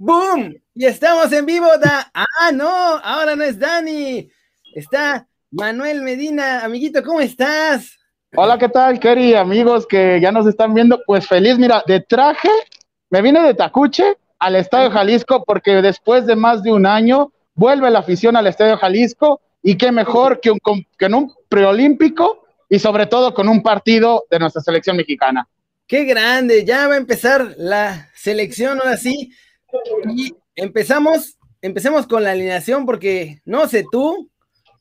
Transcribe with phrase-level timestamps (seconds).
[0.00, 0.54] ¡Boom!
[0.76, 1.66] Y estamos en vivo.
[1.76, 4.30] Da ah, no, ahora no es Dani.
[4.72, 6.64] Está Manuel Medina.
[6.64, 7.98] Amiguito, ¿cómo estás?
[8.36, 9.34] Hola, ¿qué tal, Kerry?
[9.34, 11.58] Amigos que ya nos están viendo, pues feliz.
[11.58, 12.48] Mira, de traje,
[13.10, 17.90] me vine de Tacuche al Estadio Jalisco porque después de más de un año vuelve
[17.90, 20.60] la afición al Estadio Jalisco y qué mejor que, un,
[20.96, 25.48] que en un preolímpico y sobre todo con un partido de nuestra selección mexicana.
[25.88, 29.32] Qué grande, ya va a empezar la selección ahora sí.
[30.14, 34.30] Y empezamos, empecemos con la alineación porque no sé tú,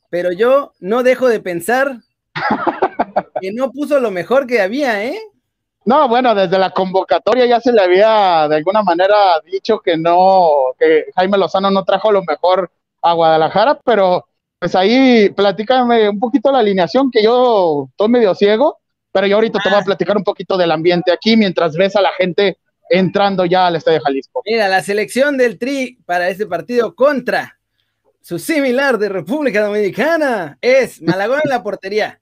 [0.09, 1.99] pero yo no dejo de pensar
[3.41, 5.19] que no puso lo mejor que había, ¿eh?
[5.85, 10.73] No, bueno, desde la convocatoria ya se le había de alguna manera dicho que no,
[10.77, 12.69] que Jaime Lozano no trajo lo mejor
[13.01, 14.27] a Guadalajara, pero
[14.59, 18.79] pues ahí platícame un poquito la alineación, que yo estoy medio ciego,
[19.13, 19.85] pero yo ahorita te voy a ah.
[19.85, 22.57] platicar un poquito del ambiente aquí mientras ves a la gente
[22.89, 24.41] entrando ya al Estadio Jalisco.
[24.45, 27.59] Mira, la selección del Tri para este partido contra
[28.21, 32.19] su similar de República Dominicana es Malagón en la portería.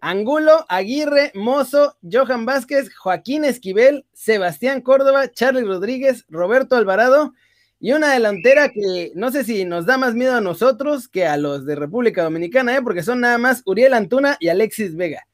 [0.00, 7.34] Angulo, Aguirre, Mozo, Johan Vázquez, Joaquín Esquivel, Sebastián Córdoba, Charlie Rodríguez, Roberto Alvarado
[7.78, 11.36] y una delantera que no sé si nos da más miedo a nosotros que a
[11.36, 12.82] los de República Dominicana, ¿eh?
[12.82, 15.26] porque son nada más Uriel Antuna y Alexis Vega.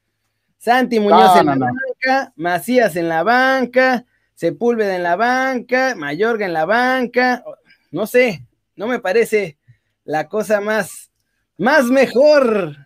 [0.57, 4.07] Santi Muñoz en la banca, Macías en la banca,
[4.39, 7.43] Sepúlveda en la banca, Mayorga en la banca,
[7.91, 9.59] no sé, no me parece
[10.05, 11.11] la cosa más,
[11.57, 12.77] más mejor.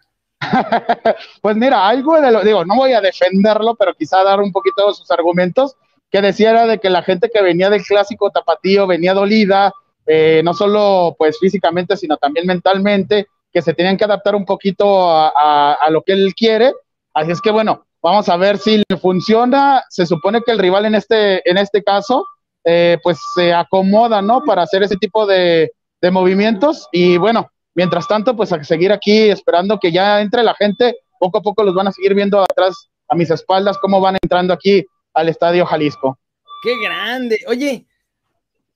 [1.42, 4.88] pues mira, algo de lo, digo, no voy a defenderlo, pero quizá dar un poquito
[4.88, 5.76] de sus argumentos,
[6.10, 9.74] que decía era de que la gente que venía del clásico tapatío venía dolida,
[10.06, 15.10] eh, no solo pues físicamente, sino también mentalmente, que se tenían que adaptar un poquito
[15.10, 16.72] a, a lo que él quiere.
[17.12, 19.84] Así es que bueno, Vamos a ver si le funciona.
[19.88, 22.26] Se supone que el rival en este, en este caso,
[22.64, 24.42] eh, pues se acomoda, ¿no?
[24.44, 25.70] Para hacer ese tipo de,
[26.10, 26.88] movimientos.
[26.90, 30.96] Y bueno, mientras tanto, pues a seguir aquí esperando que ya entre la gente.
[31.20, 34.52] Poco a poco los van a seguir viendo atrás a mis espaldas cómo van entrando
[34.52, 34.84] aquí
[35.14, 36.18] al Estadio Jalisco.
[36.64, 37.38] ¡Qué grande!
[37.46, 37.86] Oye,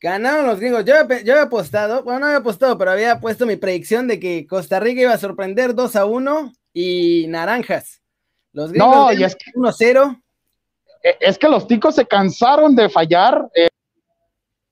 [0.00, 0.84] ganaron los gringos.
[0.84, 0.94] Yo,
[1.24, 4.78] yo había apostado, bueno, no había apostado, pero había puesto mi predicción de que Costa
[4.78, 8.05] Rica iba a sorprender 2 a 1 y Naranjas.
[8.56, 10.22] Los no, y es que 1-0.
[11.02, 13.46] E, es que los ticos se cansaron de fallar.
[13.54, 13.68] Eh,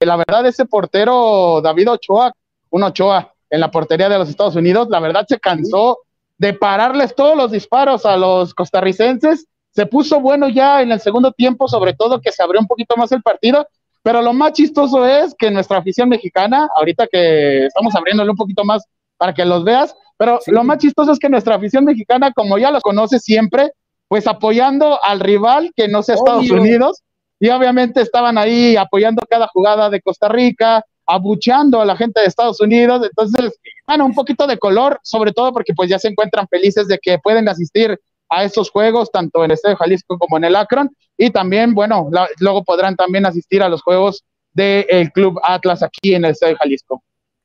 [0.01, 2.33] la verdad, ese portero David Ochoa,
[2.71, 5.99] un Ochoa en la portería de los Estados Unidos, la verdad se cansó
[6.39, 9.47] de pararles todos los disparos a los costarricenses.
[9.69, 12.97] Se puso bueno ya en el segundo tiempo, sobre todo que se abrió un poquito
[12.97, 13.69] más el partido.
[14.03, 18.65] Pero lo más chistoso es que nuestra afición mexicana, ahorita que estamos abriéndole un poquito
[18.65, 18.87] más
[19.19, 22.71] para que los veas, pero lo más chistoso es que nuestra afición mexicana, como ya
[22.71, 23.73] lo conoce siempre,
[24.09, 27.03] pues apoyando al rival que no sea Estados Unidos,
[27.41, 32.27] y obviamente estaban ahí apoyando cada jugada de Costa Rica, abucheando a la gente de
[32.27, 36.49] Estados Unidos, entonces, bueno, un poquito de color, sobre todo porque pues ya se encuentran
[36.49, 37.99] felices de que pueden asistir
[38.31, 42.09] a estos juegos, tanto en el Estadio Jalisco como en el Akron, y también, bueno,
[42.39, 47.03] luego podrán también asistir a los juegos del Club Atlas aquí en el Estadio Jalisco.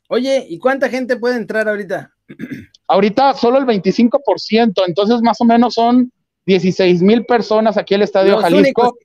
[0.07, 2.13] Oye, ¿y cuánta gente puede entrar ahorita?
[2.87, 6.11] Ahorita solo el 25%, entonces más o menos son
[6.45, 8.97] 16 mil personas aquí en el Estadio Jalisco.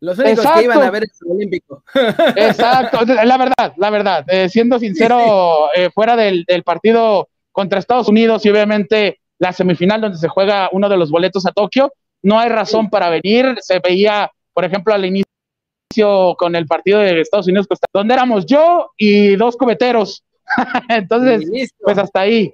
[0.00, 1.82] los únicos que iban a ver el Olímpico.
[2.36, 4.24] Exacto, la verdad, la verdad.
[4.28, 10.18] Eh, siendo sincero, eh, fuera del, partido contra Estados Unidos y obviamente la semifinal donde
[10.18, 13.56] se juega uno de los boletos a Tokio, no hay razón para venir.
[13.60, 18.90] Se veía, por ejemplo, al inicio con el partido de Estados Unidos, donde éramos yo
[18.96, 20.24] y dos cobeteros.
[20.88, 22.52] Entonces, pues hasta ahí.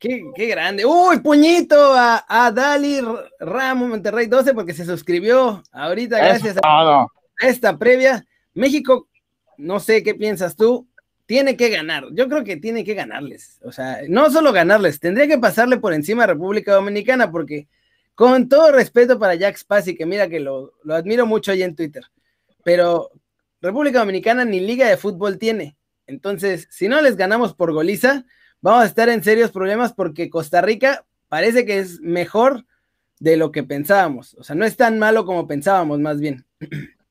[0.00, 0.86] Qué, grande.
[0.86, 3.02] Uy, puñito a, a Dali
[3.38, 7.06] Ramos Monterrey 12 porque se suscribió ahorita gracias a,
[7.38, 8.24] esta previa.
[8.54, 9.08] México,
[9.58, 10.88] no sé qué piensas tú,
[11.26, 12.06] tiene que ganar.
[12.12, 13.60] Yo creo que tiene que ganarles.
[13.62, 17.68] O sea, no solo ganarles, tendría que pasarle por encima a República Dominicana porque
[18.14, 21.76] con todo respeto para Jack Spassi, que mira que lo, lo admiro mucho ahí en
[21.76, 22.04] Twitter,
[22.64, 23.10] pero
[23.60, 25.76] República Dominicana ni liga de fútbol tiene.
[26.10, 28.24] Entonces, si no les ganamos por goliza,
[28.60, 32.66] vamos a estar en serios problemas porque Costa Rica parece que es mejor
[33.20, 34.34] de lo que pensábamos.
[34.34, 36.44] O sea, no es tan malo como pensábamos, más bien.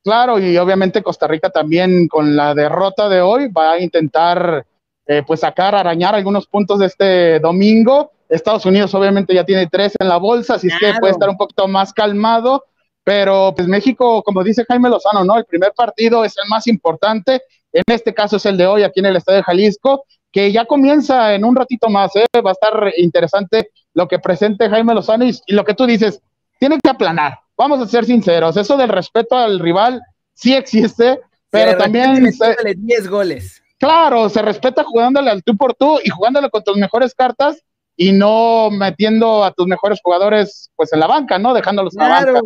[0.03, 4.65] Claro, y obviamente Costa Rica también con la derrota de hoy va a intentar
[5.05, 8.11] eh, pues sacar, arañar algunos puntos de este domingo.
[8.27, 11.37] Estados Unidos obviamente ya tiene tres en la bolsa, así es que puede estar un
[11.37, 12.65] poquito más calmado.
[13.03, 15.37] Pero pues México, como dice Jaime Lozano, ¿no?
[15.37, 17.41] El primer partido es el más importante
[17.73, 20.65] en este caso es el de hoy aquí en el Estadio de Jalisco, que ya
[20.65, 22.25] comienza en un ratito más, ¿eh?
[22.45, 26.21] va a estar interesante lo que presente Jaime Lozano y, lo que tú dices,
[26.59, 30.01] tiene que aplanar, vamos a ser sinceros, eso del respeto al rival
[30.33, 31.19] sí existe,
[31.49, 32.31] pero también...
[32.31, 33.61] Se, 10 goles.
[33.77, 37.63] Claro, se respeta jugándole al tú por tú y jugándole con tus mejores cartas
[37.95, 41.53] y no metiendo a tus mejores jugadores pues en la banca, ¿no?
[41.53, 42.41] Dejándolos en la banca.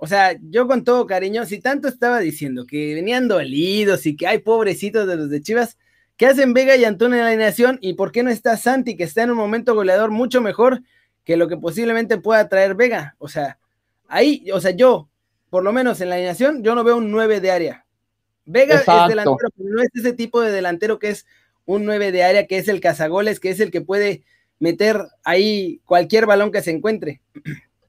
[0.00, 4.28] O sea, yo con todo cariño, si tanto estaba diciendo que venían dolidos y que
[4.28, 5.76] hay pobrecitos de los de Chivas,
[6.16, 7.78] ¿qué hacen Vega y Antonio en la alineación?
[7.82, 10.82] ¿Y por qué no está Santi, que está en un momento goleador mucho mejor
[11.24, 13.16] que lo que posiblemente pueda traer Vega?
[13.18, 13.58] O sea,
[14.06, 15.08] ahí, o sea, yo,
[15.50, 17.84] por lo menos en la alineación, yo no veo un 9 de área.
[18.46, 21.26] Vega es delantero, pero no es ese tipo de delantero que es
[21.64, 24.22] un 9 de área, que es el cazagoles, que es el que puede
[24.60, 27.20] meter ahí cualquier balón que se encuentre.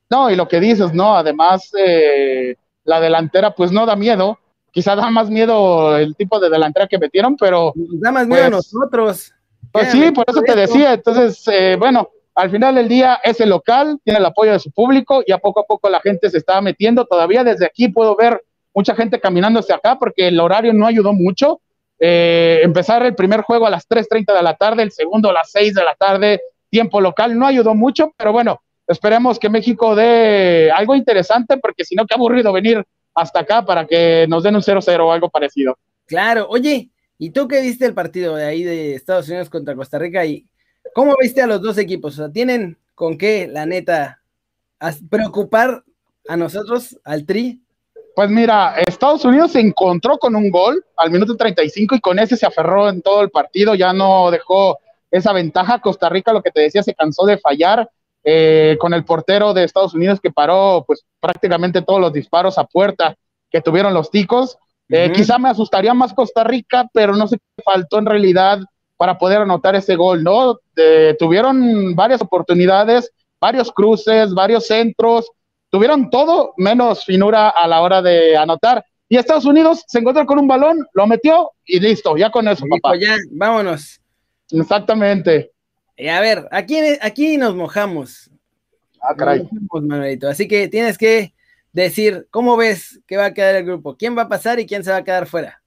[0.09, 1.15] No, y lo que dices, ¿no?
[1.15, 4.39] Además, eh, la delantera, pues no da miedo.
[4.71, 7.73] Quizá da más miedo el tipo de delantera que metieron, pero.
[7.75, 9.33] da más miedo a pues, nosotros.
[9.71, 10.93] Pues sí, por eso te decía.
[10.93, 14.71] Entonces, eh, bueno, al final del día es el local, tiene el apoyo de su
[14.71, 17.05] público y a poco a poco la gente se está metiendo.
[17.05, 21.13] Todavía desde aquí puedo ver mucha gente caminando hacia acá porque el horario no ayudó
[21.13, 21.61] mucho.
[21.99, 25.51] Eh, empezar el primer juego a las 3.30 de la tarde, el segundo a las
[25.51, 30.71] 6 de la tarde, tiempo local, no ayudó mucho, pero bueno, esperemos que México dé
[30.71, 32.83] algo interesante, porque si no, qué aburrido venir
[33.13, 35.77] hasta acá para que nos den un 0-0 o algo parecido.
[36.07, 36.89] Claro, oye,
[37.19, 40.25] ¿y tú qué viste el partido de ahí de Estados Unidos contra Costa Rica?
[40.25, 40.47] ¿Y
[40.93, 42.15] cómo viste a los dos equipos?
[42.15, 44.21] O sea, ¿tienen con qué, la neta,
[45.09, 45.83] preocupar
[46.27, 47.61] a nosotros, al Tri?
[48.15, 52.35] Pues mira, Estados Unidos se encontró con un gol al minuto 35 y con ese
[52.35, 54.79] se aferró en todo el partido, ya no dejó
[55.11, 55.79] esa ventaja.
[55.79, 57.87] Costa Rica, lo que te decía, se cansó de fallar
[58.23, 62.65] eh, con el portero de Estados Unidos que paró pues prácticamente todos los disparos a
[62.65, 63.15] puerta
[63.49, 64.57] que tuvieron los ticos.
[64.89, 68.59] Eh, quizá me asustaría más Costa Rica, pero no sé qué faltó en realidad
[68.97, 70.59] para poder anotar ese gol, ¿no?
[71.17, 75.29] tuvieron varias oportunidades, varios cruces, varios centros,
[75.69, 78.83] tuvieron todo menos finura a la hora de anotar.
[79.07, 82.65] Y Estados Unidos se encontró con un balón, lo metió y listo, ya con eso,
[82.69, 82.95] papá.
[82.97, 83.99] Ya, vámonos.
[84.51, 85.51] Exactamente.
[85.99, 88.31] Eh, a ver, aquí, aquí nos mojamos.
[89.01, 89.49] Ah, caray.
[90.29, 91.33] Así que tienes que
[91.73, 94.81] decir cómo ves que va a quedar el grupo, quién va a pasar y quién
[94.81, 95.61] se va a quedar fuera.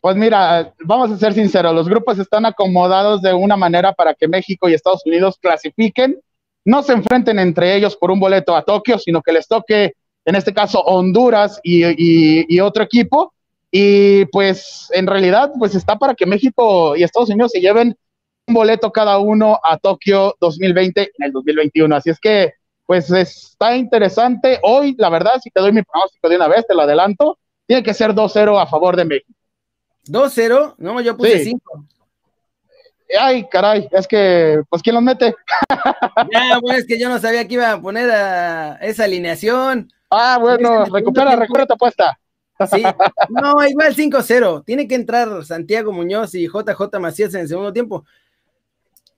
[0.00, 4.26] Pues mira, vamos a ser sinceros, los grupos están acomodados de una manera para que
[4.26, 6.18] México y Estados Unidos clasifiquen,
[6.64, 9.94] no se enfrenten entre ellos por un boleto a Tokio, sino que les toque,
[10.24, 13.32] en este caso, Honduras y, y otro equipo.
[13.70, 17.96] Y pues en realidad, pues está para que México y Estados Unidos se lleven
[18.46, 21.94] un boleto cada uno a Tokio 2020 en el 2021.
[21.94, 22.54] Así es que,
[22.86, 24.60] pues está interesante.
[24.62, 27.82] Hoy, la verdad, si te doy mi pronóstico de una vez, te lo adelanto, tiene
[27.82, 29.32] que ser 2-0 a favor de México.
[30.06, 30.74] ¿2-0?
[30.78, 31.84] No, yo puse 5.
[33.20, 35.34] Ay, caray, es que, pues, ¿quién los mete?
[36.32, 39.92] Ya, pues, es que yo no sabía que iba a poner a esa alineación.
[40.10, 42.18] Ah, bueno, recupera, recupera tu apuesta.
[42.70, 42.82] Sí,
[43.28, 44.64] no, igual 5-0.
[44.64, 48.04] Tiene que entrar Santiago Muñoz y JJ Macías en el segundo tiempo.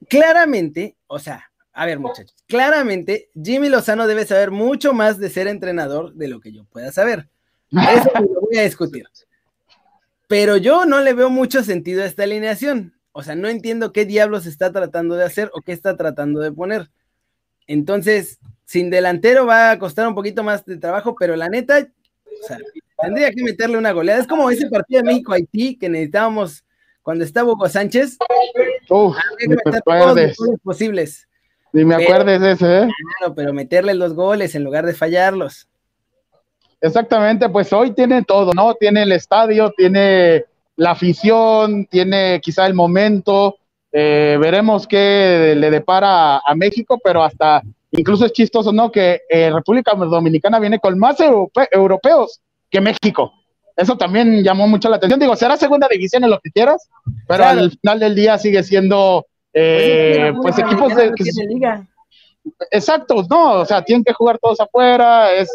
[0.08, 5.48] Claramente, o sea, a ver, muchachos, claramente Jimmy Lozano debe saber mucho más de ser
[5.48, 7.28] entrenador de lo que yo pueda saber.
[7.70, 9.06] Eso lo voy a discutir.
[10.26, 12.94] Pero yo no le veo mucho sentido a esta alineación.
[13.12, 16.52] O sea, no entiendo qué diablos está tratando de hacer o qué está tratando de
[16.52, 16.90] poner.
[17.66, 21.78] Entonces, sin delantero va a costar un poquito más de trabajo, pero la neta,
[22.42, 22.58] o sea,
[23.00, 24.20] Tendría que meterle una goleada.
[24.20, 26.64] Es como ese partido de México-Haití que necesitábamos
[27.08, 28.18] cuando estaba Hugo Sánchez.
[28.90, 30.36] Uf, ni me acuerdes.
[30.62, 31.26] posibles.
[31.72, 32.88] Ni me acuerdes de ese, ¿eh?
[33.16, 35.66] Claro, pero meterle los goles en lugar de fallarlos.
[36.82, 38.74] Exactamente, pues hoy tiene todo, ¿no?
[38.74, 40.44] Tiene el estadio, tiene
[40.76, 43.56] la afición, tiene quizá el momento.
[43.90, 48.92] Eh, veremos qué le depara a, México, pero hasta incluso es chistoso, ¿no?
[48.92, 51.16] Que eh, República Dominicana viene con más
[51.72, 53.32] europeos que México.
[53.78, 55.20] Eso también llamó mucho la atención.
[55.20, 56.90] Digo, será segunda división en lo que quieras,
[57.28, 61.12] pero al final del día sigue siendo eh, pues, pues equipos de...
[62.72, 65.48] Exacto, no, o sea, tienen que jugar todos afuera, es,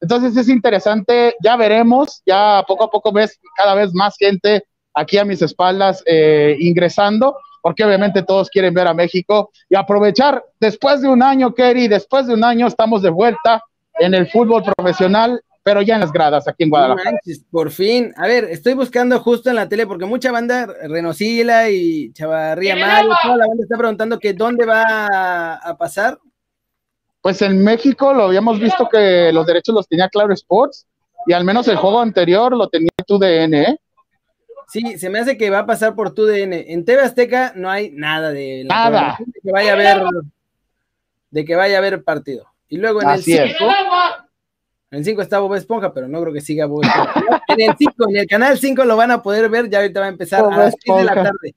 [0.00, 5.18] entonces es interesante, ya veremos, ya poco a poco ves cada vez más gente aquí
[5.18, 11.00] a mis espaldas eh, ingresando, porque obviamente todos quieren ver a México y aprovechar, después
[11.00, 13.62] de un año, Kerry, después de un año estamos de vuelta
[14.00, 17.18] en el fútbol profesional pero ya en las gradas aquí en Guadalajara.
[17.50, 22.10] por fin, a ver, estoy buscando justo en la tele porque mucha banda, Renosila y
[22.14, 26.18] Chavarría Mario, toda la banda está preguntando que dónde va a pasar.
[27.20, 30.86] Pues en México lo habíamos visto que los derechos los tenía Claro Sports
[31.26, 33.78] y al menos el juego anterior lo tenía TUDN, ¿eh?
[34.68, 36.54] Sí, se me hace que va a pasar por TUDN.
[36.54, 39.18] En TV Azteca no hay nada de nada.
[39.18, 40.02] De que vaya a ver
[41.30, 42.46] de que vaya a haber partido.
[42.70, 43.52] Y luego en el 5
[44.90, 47.42] En el 5 está Bob Esponja, pero no creo que siga Bob Esponja.
[47.48, 50.06] en el 5, en el canal 5 lo van a poder ver, ya ahorita va
[50.06, 51.54] a empezar a las 6 de la tarde.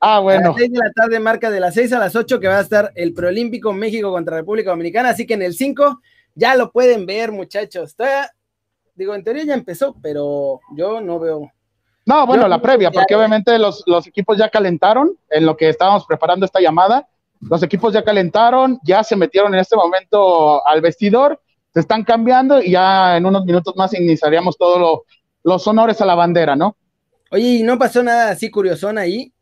[0.00, 0.46] Ah, bueno.
[0.46, 2.58] A las 6 de la tarde marca de las 6 a las 8 que va
[2.58, 6.00] a estar el preolímpico México contra República Dominicana, así que en el 5
[6.34, 7.96] ya lo pueden ver, muchachos.
[8.94, 11.50] digo, en teoría ya empezó, pero yo no veo.
[12.06, 16.04] No, bueno, la previa, porque obviamente los, los equipos ya calentaron en lo que estábamos
[16.04, 17.08] preparando esta llamada.
[17.40, 21.40] Los equipos ya calentaron, ya se metieron en este momento al vestidor,
[21.74, 25.00] se están cambiando y ya en unos minutos más iniciaríamos todos
[25.42, 26.76] los honores a la bandera, ¿no?
[27.30, 29.32] Oye, ¿y no pasó nada así curiosón ahí?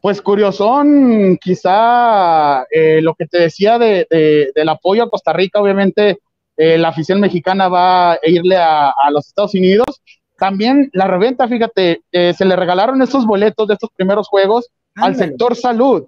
[0.00, 4.06] Pues curiosón, quizá eh, lo que te decía de,
[4.54, 6.20] del apoyo a Costa Rica, obviamente
[6.56, 10.00] eh, la afición mexicana va a irle a, los Estados Unidos.
[10.36, 15.16] También la reventa, fíjate, eh, se le regalaron estos boletos de estos primeros juegos al
[15.16, 16.06] sector salud.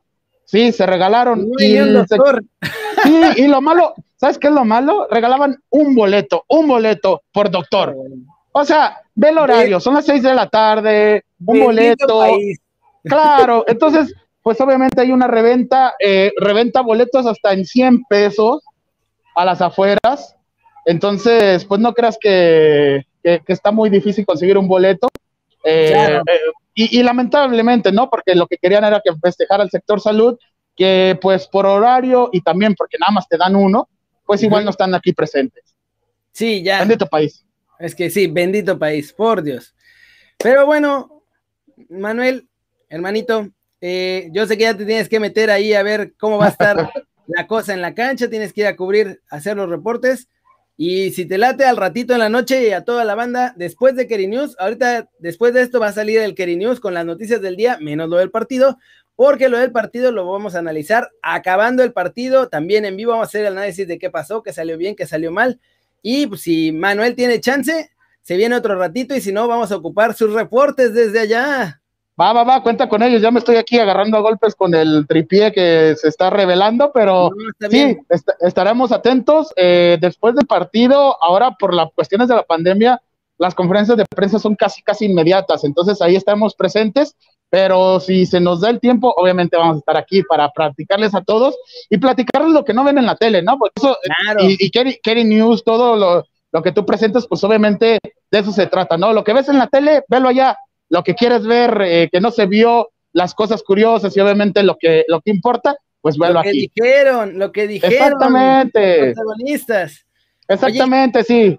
[0.50, 1.49] Sí, se regalaron.
[1.59, 1.76] y,
[3.04, 5.07] sí, y lo malo, ¿sabes qué es lo malo?
[5.09, 7.95] Regalaban un boleto, un boleto por doctor.
[8.50, 12.25] O sea, ve el horario, son las seis de la tarde, un boleto.
[13.04, 18.64] Claro, entonces, pues obviamente hay una reventa, eh, reventa boletos hasta en 100 pesos
[19.37, 20.35] a las afueras.
[20.85, 25.07] Entonces, pues no creas que, está muy difícil conseguir un boleto.
[25.62, 26.38] Eh, eh,
[26.75, 28.09] y, lamentablemente, ¿no?
[28.09, 30.39] Porque lo que querían era que festejara el sector salud,
[30.77, 33.89] que pues por horario y también porque nada más te dan uno,
[34.25, 35.75] pues igual no están aquí presentes.
[36.33, 36.79] Sí, ya.
[36.79, 37.45] Bendito país.
[37.79, 39.75] Es que sí, bendito país, por Dios.
[40.39, 41.25] Pero bueno,
[41.89, 42.49] Manuel,
[42.89, 43.50] hermanito,
[43.81, 46.50] eh, yo sé que ya te tienes que meter ahí a ver cómo va a
[46.50, 46.91] estar
[47.27, 50.29] la cosa en la cancha, tienes que ir a cubrir, hacer los reportes.
[50.83, 53.95] Y si te late al ratito en la noche y a toda la banda, después
[53.97, 57.05] de Keri News, ahorita después de esto va a salir el Keri News con las
[57.05, 58.79] noticias del día, menos lo del partido,
[59.15, 63.27] porque lo del partido lo vamos a analizar acabando el partido, también en vivo vamos
[63.27, 65.61] a hacer el análisis de qué pasó, qué salió bien, qué salió mal.
[66.01, 67.91] Y pues, si Manuel tiene chance,
[68.23, 71.80] se viene otro ratito y si no, vamos a ocupar sus reportes desde allá.
[72.21, 73.23] Va, va, va, cuenta con ellos.
[73.23, 77.31] Ya me estoy aquí agarrando a golpes con el tripié que se está revelando, pero
[77.71, 77.97] sí,
[78.41, 79.55] estaremos atentos.
[79.57, 83.00] Eh, después del partido, ahora por las cuestiones de la pandemia,
[83.39, 85.65] las conferencias de prensa son casi, casi inmediatas.
[85.65, 87.17] Entonces ahí estamos presentes,
[87.49, 91.23] pero si se nos da el tiempo, obviamente vamos a estar aquí para practicarles a
[91.23, 91.57] todos
[91.89, 93.57] y platicarles lo que no ven en la tele, ¿no?
[93.57, 93.97] Porque eso,
[94.41, 97.99] y, y Kerry, News, todo lo, lo que tú presentas, pues obviamente
[98.31, 99.15] de eso se trata, ¿no?
[99.15, 100.59] Lo que ves en la tele, velo allá
[100.90, 104.76] lo que quieres ver, eh, que no se vio, las cosas curiosas y obviamente lo
[104.76, 109.06] que, lo que importa, pues velo lo que dijeron, lo que dijeron Exactamente.
[109.06, 110.06] los protagonistas.
[110.49, 111.59] Exactamente, sí.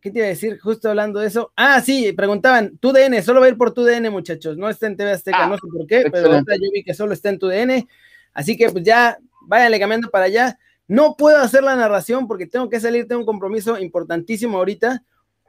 [0.00, 1.52] ¿Qué te iba a decir justo hablando de eso?
[1.56, 4.86] Ah, sí, preguntaban, tu DN, solo va a ir por tu DN, muchachos, no está
[4.86, 7.38] en TV Azteca, ah, no sé por qué, pero yo vi que solo está en
[7.38, 7.86] tu DN,
[8.32, 10.58] así que pues ya, váyanle cambiando para allá.
[10.88, 15.02] No puedo hacer la narración porque tengo que salir, tengo un compromiso importantísimo ahorita.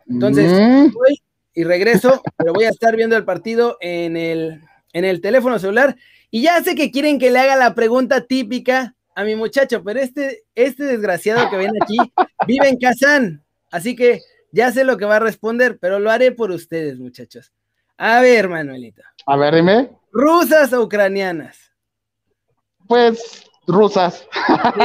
[0.07, 0.91] Entonces, mm.
[0.93, 1.21] voy
[1.57, 4.61] y regreso, pero voy a estar viendo el partido en el,
[4.93, 5.97] en el teléfono celular.
[6.29, 9.99] Y ya sé que quieren que le haga la pregunta típica a mi muchacho, pero
[9.99, 11.97] este, este desgraciado que viene aquí
[12.45, 13.43] vive en Kazán.
[13.71, 14.21] Así que
[14.51, 17.51] ya sé lo que va a responder, pero lo haré por ustedes, muchachos.
[17.97, 19.01] A ver, Manuelito.
[19.25, 19.89] A ver, dime.
[20.11, 21.57] ¿Rusas o ucranianas?
[22.87, 24.27] Pues rusas.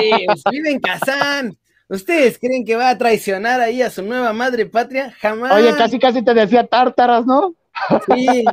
[0.01, 1.59] Sí, pues vive en Kazán.
[1.93, 5.15] ¿Ustedes creen que va a traicionar ahí a su nueva madre patria?
[5.21, 5.53] Jamás.
[5.53, 7.55] Oye, casi casi te decía tártaras, ¿no?
[8.07, 8.45] Sí,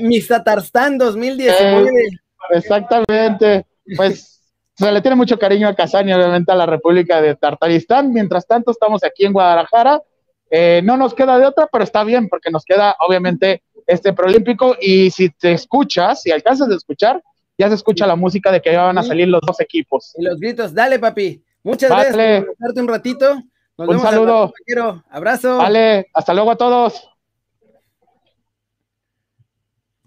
[0.00, 1.88] mis Tatarstán 2019.
[1.88, 2.08] Eh,
[2.50, 3.64] exactamente.
[3.96, 4.42] Pues
[4.74, 8.12] se le tiene mucho cariño a Kazán y obviamente a la República de Tartaristán.
[8.12, 10.02] Mientras tanto, estamos aquí en Guadalajara.
[10.50, 14.76] Eh, no nos queda de otra, pero está bien porque nos queda obviamente este preolímpico
[14.80, 17.22] y si te escuchas, si alcanzas a escuchar,
[17.56, 20.12] ya se escucha la música de que ya van a salir los dos equipos.
[20.18, 21.45] Y los gritos, dale papi.
[21.66, 23.42] Muchas gracias por estarte un ratito.
[23.76, 24.52] Nos un saludo.
[25.10, 25.56] Abrazo.
[25.56, 27.10] Vale, hasta luego a todos.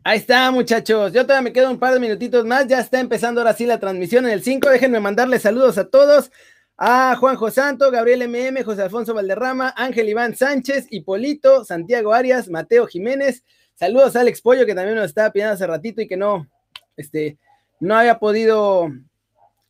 [0.05, 1.11] Ahí está, muchachos.
[1.11, 2.65] Yo todavía me quedo un par de minutitos más.
[2.67, 4.69] Ya está empezando ahora sí la transmisión en el 5.
[4.69, 6.31] Déjenme mandarle saludos a todos.
[6.77, 12.87] A Juanjo Santo, Gabriel MM, José Alfonso Valderrama, Ángel Iván Sánchez, Hipolito, Santiago Arias, Mateo
[12.87, 13.43] Jiménez.
[13.75, 16.47] Saludos a Alex Pollo, que también nos estaba pidiendo hace ratito y que no,
[16.95, 17.37] este,
[17.81, 18.89] no había podido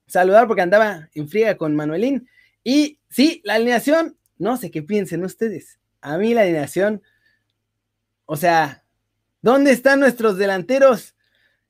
[0.10, 2.28] saludar porque andaba en friega con Manuelín.
[2.64, 5.80] Y sí, la alineación, no sé qué piensen ustedes.
[6.02, 7.02] A mí la alineación,
[8.26, 8.84] o sea,
[9.42, 11.16] ¿dónde están nuestros delanteros?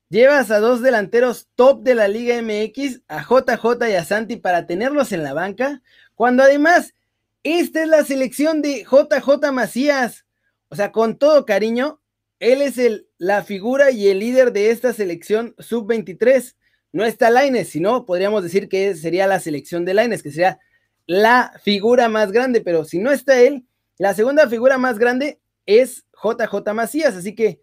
[0.08, 4.66] Llevas a dos delanteros top de la Liga MX, a JJ y a Santi, para
[4.66, 5.82] tenerlos en la banca,
[6.16, 6.94] cuando además
[7.42, 10.26] esta es la selección de JJ Macías.
[10.68, 12.00] O sea, con todo cariño,
[12.38, 16.54] él es el, la figura y el líder de esta selección sub-23
[16.92, 20.58] no está Laines, sino podríamos decir que sería la selección de Laines, que sería
[21.06, 23.66] la figura más grande, pero si no está él,
[23.98, 27.60] la segunda figura más grande es JJ Macías, así que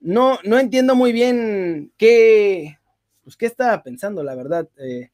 [0.00, 2.78] no, no entiendo muy bien qué,
[3.22, 4.68] pues, qué estaba pensando, la verdad.
[4.78, 5.10] Eh,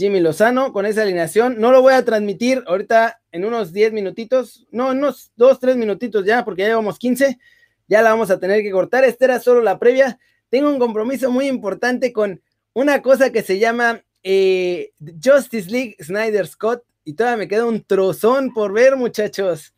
[0.00, 1.60] Jimmy Lozano con esa alineación.
[1.60, 6.24] No lo voy a transmitir ahorita en unos 10 minutitos, no, unos 2, 3 minutitos
[6.24, 7.38] ya, porque ya llevamos 15.
[7.86, 9.04] Ya la vamos a tener que cortar.
[9.04, 10.18] Esta era solo la previa.
[10.48, 12.40] Tengo un compromiso muy importante con
[12.72, 16.82] una cosa que se llama eh, Justice League Snyder Scott.
[17.04, 19.74] Y todavía me queda un trozón por ver, muchachos.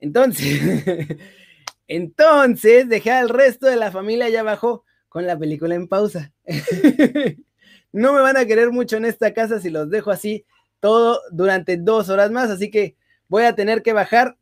[0.00, 0.60] Entonces,
[1.88, 6.32] entonces dejé al resto de la familia allá abajo con la película en pausa.
[7.92, 10.44] no me van a querer mucho en esta casa si los dejo así
[10.80, 12.96] todo durante dos horas más, así que
[13.28, 14.36] voy a tener que bajar,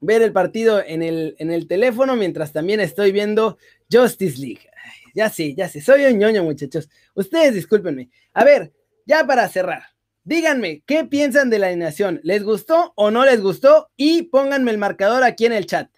[0.00, 3.58] ver el partido en el, en el teléfono mientras también estoy viendo
[3.90, 4.68] Justice League.
[5.14, 6.88] Ya sé, ya sé, soy un ñoño muchachos.
[7.14, 8.10] Ustedes discúlpenme.
[8.32, 8.72] A ver,
[9.06, 9.82] ya para cerrar,
[10.24, 12.20] díganme, ¿qué piensan de la alineación?
[12.22, 13.90] ¿Les gustó o no les gustó?
[13.96, 15.88] Y pónganme el marcador aquí en el chat.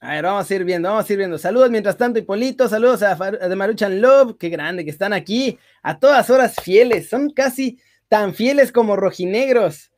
[0.00, 1.38] A ver, vamos a ir viendo, vamos a ir viendo.
[1.38, 2.68] Saludos mientras tanto, Hipolito.
[2.68, 3.16] Saludos a,
[3.56, 4.36] Maruchan Love.
[4.38, 5.58] Qué grande que están aquí.
[5.82, 7.08] A todas horas fieles.
[7.08, 9.90] Son casi tan fieles como rojinegros.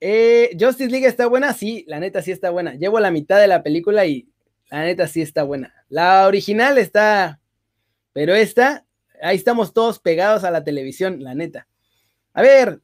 [0.00, 1.52] Eh, Justice League está buena.
[1.54, 2.74] Sí, la neta sí está buena.
[2.74, 4.28] Llevo la mitad de la película y
[4.70, 5.74] la neta sí está buena.
[5.88, 7.40] La original está.
[8.12, 8.84] Pero esta,
[9.22, 11.66] ahí estamos todos pegados a la televisión, la neta.
[12.32, 12.80] A ver,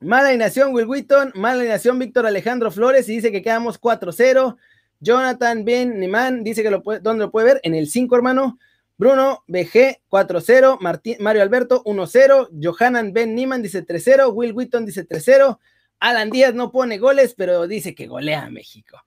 [0.00, 1.32] mala alineación, Will Wheaton.
[1.34, 3.08] Mala Víctor Alejandro Flores.
[3.08, 4.56] Y dice que quedamos 4-0.
[5.00, 7.60] Jonathan Ben Niman dice que lo puede, ¿dónde lo puede ver?
[7.62, 8.58] En el 5, hermano.
[8.98, 10.78] Bruno BG 4-0,
[11.20, 15.56] Mario Alberto 1-0, Johanan Ben Niman dice 3-0, Will Witton dice 3-0,
[16.00, 19.00] Alan Díaz no pone goles, pero dice que golea a México.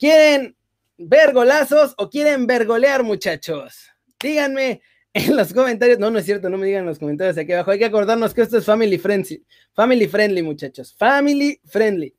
[0.00, 0.56] ¿Quieren
[0.98, 3.90] ver golazos o quieren ver golear, muchachos?
[4.20, 4.80] Díganme
[5.12, 5.98] en los comentarios.
[5.98, 7.70] No, no es cierto, no me digan en los comentarios aquí abajo.
[7.70, 9.44] Hay que acordarnos que esto es family friendly.
[9.72, 10.94] Family friendly, muchachos.
[10.94, 12.14] Family friendly.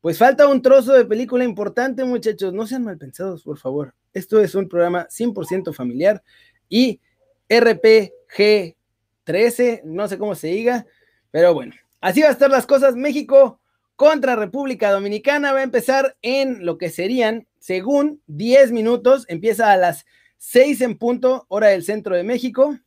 [0.00, 2.52] Pues falta un trozo de película importante, muchachos.
[2.52, 3.94] No sean mal pensados, por favor.
[4.12, 6.22] Esto es un programa 100% familiar
[6.68, 7.00] y
[7.48, 8.76] RPG
[9.24, 10.86] 13, no sé cómo se diga,
[11.30, 12.94] pero bueno, así va a estar las cosas.
[12.94, 13.60] México
[13.96, 19.76] contra República Dominicana va a empezar en lo que serían, según 10 minutos, empieza a
[19.76, 20.06] las
[20.38, 22.78] 6 en punto, hora del centro de México.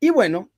[0.00, 0.50] Y bueno,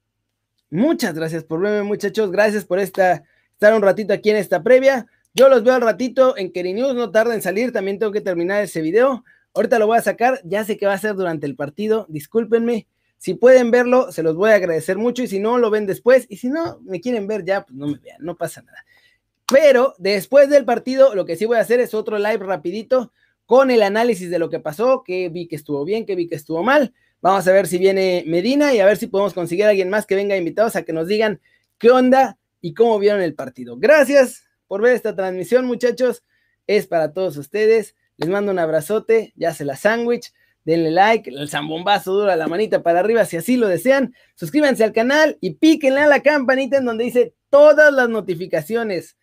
[0.70, 2.30] muchas gracias por verme, muchachos.
[2.30, 5.08] Gracias por esta, estar un ratito aquí en esta previa.
[5.34, 8.22] Yo los veo al ratito en Keri News, no tarda en salir, también tengo que
[8.22, 9.22] terminar ese video.
[9.52, 12.86] Ahorita lo voy a sacar, ya sé que va a ser durante el partido, discúlpenme.
[13.18, 16.24] Si pueden verlo, se los voy a agradecer mucho y si no, lo ven después.
[16.30, 18.86] Y si no me quieren ver ya, pues no me vean, no pasa nada.
[19.52, 23.12] Pero después del partido, lo que sí voy a hacer es otro live rapidito
[23.48, 26.34] con el análisis de lo que pasó, que vi que estuvo bien, que vi que
[26.34, 26.92] estuvo mal.
[27.22, 30.04] Vamos a ver si viene Medina y a ver si podemos conseguir a alguien más
[30.04, 31.40] que venga invitados a que nos digan
[31.78, 33.78] qué onda y cómo vieron el partido.
[33.78, 36.24] Gracias, por ver esta transmisión, muchachos.
[36.66, 37.96] Es para todos ustedes.
[38.18, 40.30] Les mando un abrazote, ya se la sándwich.
[40.66, 44.14] Denle like, el zambombazo dura la manita para arriba si así lo desean.
[44.34, 49.16] Suscríbanse al canal y píquenle a la campanita en donde dice todas las notificaciones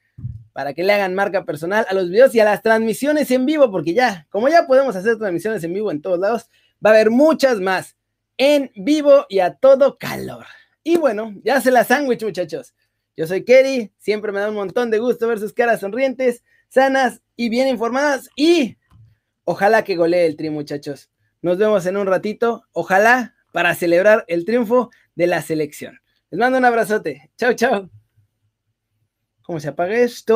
[0.55, 3.69] para que le hagan marca personal a los videos y a las transmisiones en vivo,
[3.69, 6.49] porque ya, como ya podemos hacer transmisiones en vivo en todos lados,
[6.83, 7.97] va a haber muchas más
[8.37, 10.45] en vivo y a todo calor.
[10.81, 12.73] Y bueno, ya se la sándwich, muchachos.
[13.17, 17.21] Yo soy Kerry, siempre me da un montón de gusto ver sus caras sonrientes, sanas
[17.35, 18.77] y bien informadas y
[19.43, 21.11] ojalá que golee el tri, muchachos.
[21.41, 25.99] Nos vemos en un ratito, ojalá para celebrar el triunfo de la selección.
[26.29, 27.29] Les mando un abrazote.
[27.37, 27.89] Chao, chao.
[29.45, 30.33] ¿Cómo se apaga esto?